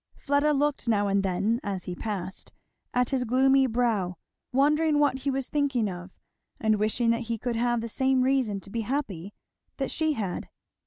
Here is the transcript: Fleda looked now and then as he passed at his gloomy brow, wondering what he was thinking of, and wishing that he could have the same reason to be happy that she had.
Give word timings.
Fleda 0.15 0.51
looked 0.51 0.87
now 0.87 1.07
and 1.07 1.21
then 1.21 1.59
as 1.61 1.83
he 1.83 1.93
passed 1.93 2.51
at 2.91 3.11
his 3.11 3.23
gloomy 3.23 3.67
brow, 3.67 4.15
wondering 4.51 4.97
what 4.97 5.19
he 5.19 5.29
was 5.29 5.47
thinking 5.47 5.87
of, 5.87 6.09
and 6.59 6.79
wishing 6.79 7.11
that 7.11 7.19
he 7.29 7.37
could 7.37 7.55
have 7.55 7.81
the 7.81 7.87
same 7.87 8.23
reason 8.23 8.59
to 8.61 8.71
be 8.71 8.81
happy 8.81 9.35
that 9.77 9.91
she 9.91 10.13
had. 10.13 10.49